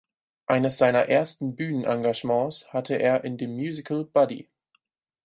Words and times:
Eines 0.47 0.79
seiner 0.79 1.09
ersten 1.09 1.55
Bühnenengagements 1.55 2.73
hatte 2.73 2.95
er 2.95 3.23
in 3.23 3.37
dem 3.37 3.51
Musical 3.51 4.03
"Buddy". 4.03 4.49